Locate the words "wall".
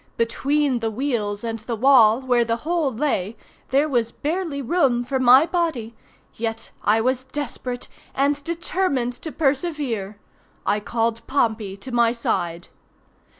1.75-2.21